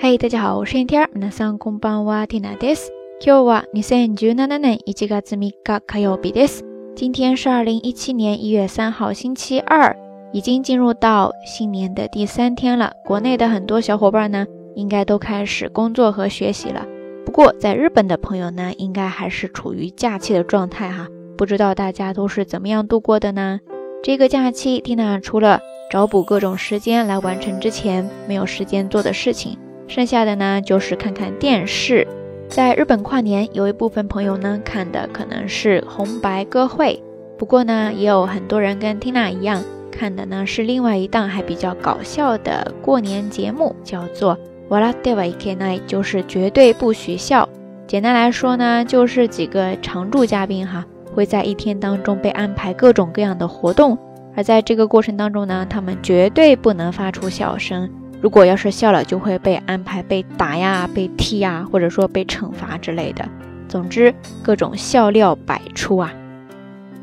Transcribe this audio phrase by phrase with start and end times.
[0.00, 1.08] 嗨，大家好，我是天天。
[1.14, 2.92] 皆さんこんばんは、ティナです。
[3.20, 6.62] 今日は二千十七年一月三日火曜日です。
[6.94, 9.96] 今天是二零一七年一月三号，星期二，
[10.32, 12.92] 已经进入到新年的第三天了。
[13.04, 16.86] 国内的很多小伙伴呢，应该都开始工作和学习了。
[17.24, 21.08] 不过在日本的朋友呢，应该还是处于假期的状态哈。
[21.36, 23.60] 不知道大家都是怎么样度过的呢？
[24.02, 29.58] 这个假期，蒂娜除了找补各种时间来完成之前没有时间做的事情。
[29.91, 32.07] 剩下的呢，就是看看电视。
[32.47, 37.03] 在日本跨年，有一部分朋友呢看的可能是红白歌会，
[37.37, 44.37] 不过呢，也有很多人跟 Tina 一样看的呢是另外一档还比较搞笑的过年节目，叫做
[44.69, 47.49] Wala Deva Ikenai，就是绝对不许笑。
[47.85, 53.97] 简单来说呢，就是几个常驻嘉宾哈会在一天当中被安排各种各样的活动，
[54.37, 57.89] 而在这个过程当中呢，他们绝对不能发出笑声。
[58.21, 63.27] 如果要是笑了，就会被安排被打呀、被踢呀，或者说被惩罚之类的。
[63.67, 64.13] 总之，
[64.43, 66.13] 各种笑料百出啊！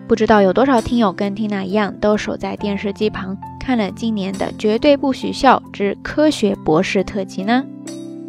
[0.07, 7.65] 不知道有多少听友跟缇娜一样，都守在电视机旁看了今年的《绝对不许笑之科学博士特辑》呢？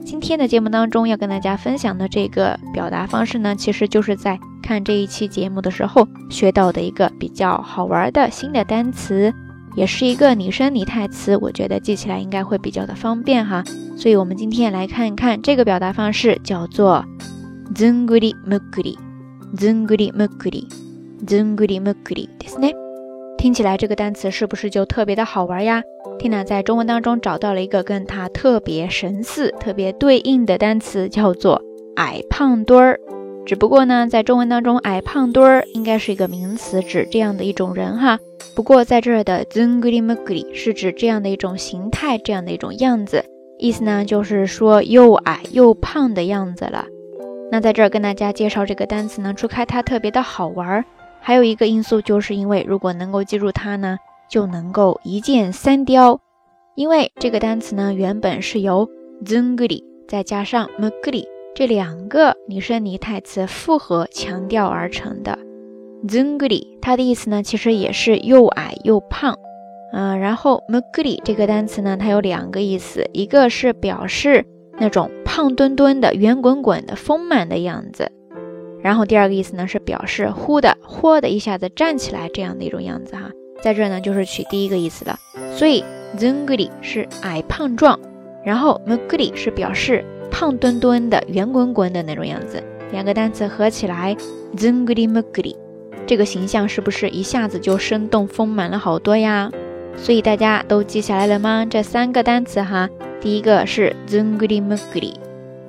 [0.04, 9.32] 今天的节目当中要跟大家分享的这个表达方式呢，其实就是在看这一期节目的时候学到的一个比较好玩的新的单词。
[9.76, 13.64] 也是一个拟声拟态词，我觉得记起来应该会比较的方便哈。
[13.96, 17.06] 所以，我们今天来看一看这个表达方式，叫做
[17.76, 22.76] “zunguri mukuri”，“zunguri mukuri”，“zunguri mukuri”，对不对？
[23.38, 25.82] 听起来这个单词是不是就特别的好玩呀
[26.20, 31.62] ？Tina 在中文当中找到了一个跟它特别神似、特别对应的单词，叫做
[31.96, 33.00] “矮胖墩儿”。
[33.50, 38.20] 只不过呢，在中文当中，“矮胖墩儿”应该是一个名词，指这样的一种人哈。
[38.56, 43.26] 不过在这儿的 zunguri muguri 是指这样的一种形态，这样的一种样子，
[43.58, 46.86] 意思呢就是说又矮又胖的样子了。
[47.52, 50.86] 那在这儿跟大家介绍这个单词呢，除开它特别的好玩，
[51.20, 53.98] 还有一个因素就是因为如果能够记住它呢，
[54.30, 56.22] 就能够一箭三雕。
[56.76, 58.88] 因为这个单词呢原本是由
[59.26, 61.26] zunguri 再加上 muguri
[61.60, 65.38] 这两个拟声拟态词复合强调而成的。
[66.08, 69.38] zunguri，它的意思呢，其实也是又矮又胖，
[69.92, 74.46] 嗯，然后 muguri 这个单词呢，它有两个意思，一个是表示
[74.80, 78.10] 那种胖墩墩的、圆滚滚的、丰满的样子，
[78.82, 83.32] 然后第二个意思呢，是表示忽的、豁的一下子站起来这样的一种样子哈，
[83.62, 85.18] 在这呢就是取第一个意思了，
[85.58, 85.84] 所以
[86.18, 88.00] zunguri 是矮胖壮，
[88.46, 90.06] 然后 muguri 是表示
[90.40, 92.64] 胖墩墩的、圆滚滚的那种样子，
[92.94, 94.16] 两个单词合起来
[94.56, 95.54] zunguri muguri。
[96.08, 99.52] 这个形象是不是一下子就生动丰满了好多呀？
[99.98, 101.66] 所以大家都记下来了吗？
[101.70, 102.88] 这三个单词哈，
[103.20, 105.14] 第一个是 zunguri muguri，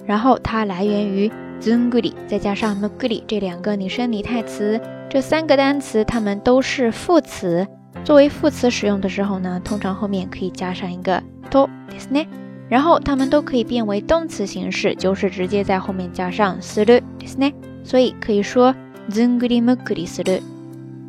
[0.06, 1.28] 然后它来源于
[1.60, 7.66] zunguri 再加上 muguri 这两个拟声拟态词，这三个单词它们都是副词。
[8.04, 11.20] 作为副词使用的时候呢，通常后面可以加上一个
[11.50, 12.25] to des ne，
[12.69, 17.53] 然后它们都可以变为动词形式，就是直接在后面加上 suru des ne，
[17.84, 18.75] 所以可以说。
[19.08, 20.41] ずんぐりむっくりする、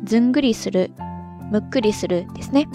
[0.05, 0.91] ずんぐりする、
[1.51, 2.67] むっくりするですね。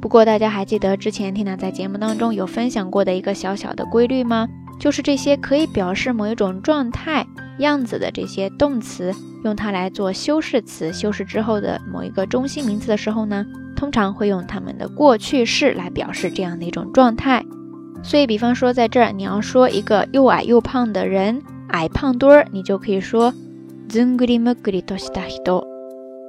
[0.00, 4.48] 不过大家还记得之前 Tina 在节目当中有分享过的一个小小的规律吗？
[4.80, 7.24] 就是这些可以表示某一种状态、
[7.60, 9.14] 样子的这些动词，
[9.44, 13.46] 用它来做修饰词，修饰之后的某一个中心名词的时候呢，
[13.82, 17.44] 通常会用它们的过去式来表示这样的一种状态。
[18.02, 23.32] 所以，比方说在这儿，你要说一个又矮又胖的人，矮胖墩儿，你就可以说。
[23.88, 25.66] ずんぐりむっくりとした人、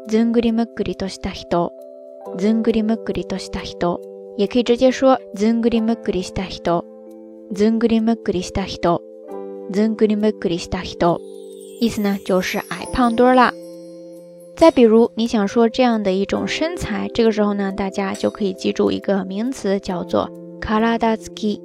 [0.08, 1.74] ずんぐりむっくりとした人、
[2.38, 4.00] ずんぐりむっくりとした人，
[4.38, 6.86] 也可以直接说ずんぐりむっくりした人、
[7.54, 9.02] ずんぐりむっくりした人、
[9.74, 11.20] ずんぐりむっくりした人，
[11.82, 13.52] 意思呢就是矮胖墩儿啦。
[14.56, 21.62] 再比如你想说这样的一种身材，这个时候呢，大家就可以记住一个名词叫做カラダツキ、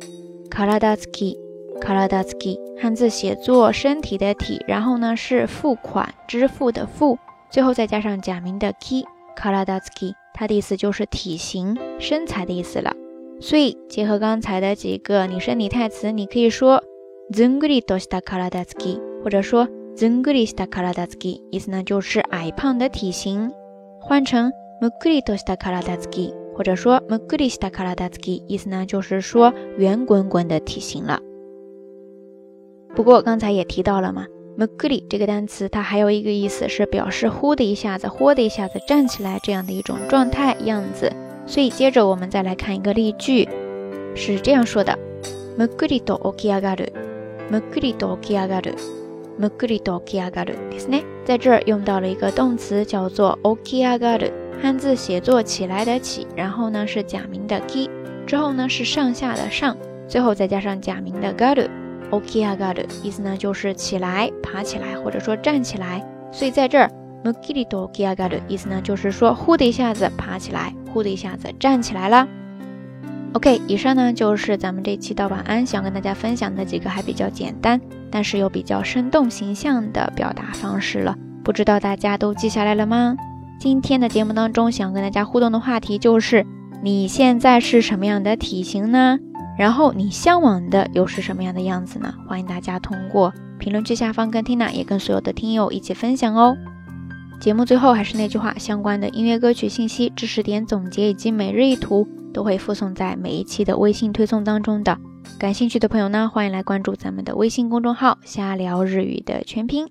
[0.50, 1.44] カラダツキ。
[1.80, 7.18] 卡拉达斯基，汉字写作身体的体，然后呢是付款支付的付，
[7.50, 9.04] 最后再加上假名的 k，
[9.34, 12.94] 卡拉达斯基，它的意思就是体型、身材的意思了。
[13.40, 16.82] 所以结合刚才的几个拟声拟态词，你可以说
[17.32, 19.68] zunguri dosta 卡拉达斯基，或者说
[19.98, 23.52] zunguri sta 卡拉达斯基，意思呢就是矮胖的体型。
[24.00, 31.20] 换成 mukuri dosta 卡拉达斯基，或者说 mukuri sta 卡拉达斯基，意思呢就是说圆滚滚的体型了。
[32.94, 41.12] 不过刚才也提到了嘛 m u k u r i 这个单词，它还有一个意思是表示忽的一下子、豁的一下子站起来这样的一种状态样子。
[41.46, 43.48] 所以接着我们再来看一个例句，
[44.14, 44.98] 是这样说的
[45.58, 46.92] むっくりと起き上がる，
[47.50, 48.76] むっくりと起き上がる，
[49.38, 51.04] むっくりと起き上がるですね。
[51.24, 57.90] 在这儿用到了一个动词叫做起き上がる，汉字写作起来的起，然后呢是假名的き，
[58.26, 59.76] 之后呢是上下的上，
[60.08, 61.68] 最后再加上假名的がる。
[62.10, 66.04] 起き上がる意思呢就是起来、爬起来，或者说站起来。
[66.32, 66.90] 所以在这儿。
[67.24, 72.28] むきりと起き上がる意思呢，就是说呼的一下子爬起来，呼的一下子站起来了。
[73.32, 77.80] OK，以上呢就是咱们这期到晚安想跟大家分享的几个还比较简单，
[78.11, 81.15] 但是又比较生动形象的表达方式了。
[81.43, 83.15] 不知道大家都记下来了吗？
[83.59, 86.45] 今天的节目当中想跟大家互动的话题就是：
[86.81, 89.19] 你现在是什么样的体型呢？
[89.57, 92.13] 然后你向往的又是什么样的样子呢？
[92.27, 96.55] 欢迎大家通过评论区下方跟 Tina 也跟所有的听友一起分享哦。
[97.41, 104.97] 节目最后还是那句话，相关的音乐歌曲信息、知识点总结以及每日一图都会附送在每一期的微信推送当中的。
[105.37, 109.89] 感兴趣的朋友呢，欢迎来关注咱们的微信公众号“瞎聊日语”的全拼。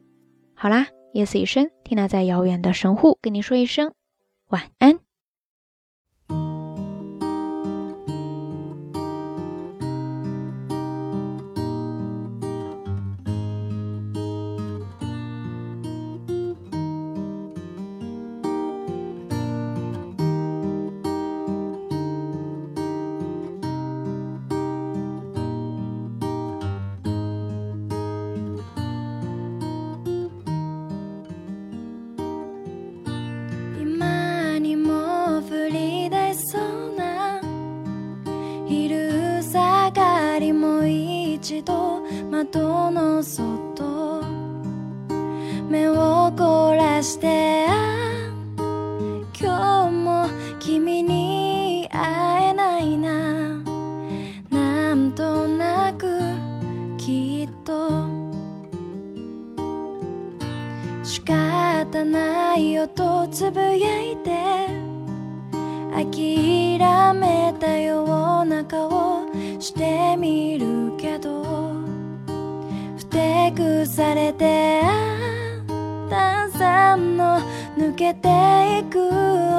[0.54, 3.92] 好啦，夜色已深，缇娜在遥远的神户跟你说一声
[4.48, 4.98] 晚安。
[42.30, 44.22] 窓の外。
[45.68, 47.66] 目を凝らして
[49.38, 50.28] 今日も
[50.60, 53.62] 君に会えないな。
[54.50, 56.20] なんとなく
[56.96, 58.06] きっと。
[61.02, 64.38] 仕方ないよとつぶやいて。
[65.92, 66.78] 諦
[67.14, 68.04] めたよ
[68.42, 69.26] うな顔
[69.58, 71.27] してみるけど。
[73.58, 74.82] て腐れて
[76.08, 77.40] 炭酸の
[77.76, 79.00] 抜けていく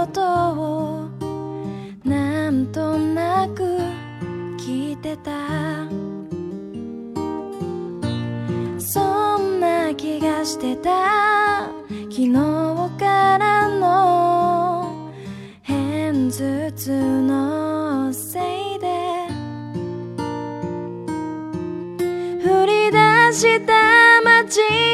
[0.03, 0.21] 音
[0.53, 1.09] を
[2.05, 3.63] なんとなく
[4.57, 5.31] 聞いてた。
[8.79, 11.67] そんな気がしてた。
[12.09, 12.33] 昨日
[12.97, 15.11] からの
[15.61, 18.39] 偏頭痛のせ
[18.75, 18.87] いで。
[22.41, 22.97] 振り出
[23.33, 23.78] した
[24.49, 24.88] deep.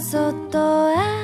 [0.00, 1.15] そっとあ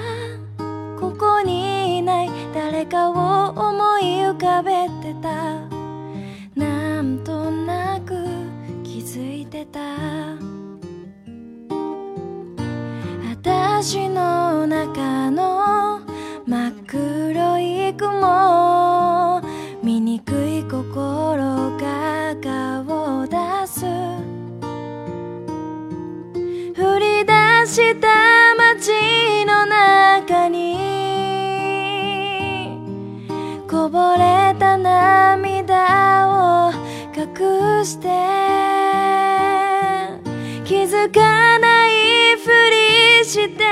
[37.85, 38.09] して
[40.65, 42.51] 気づかないふ
[43.21, 43.72] りして。